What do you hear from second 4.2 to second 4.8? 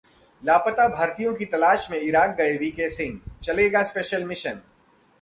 mission'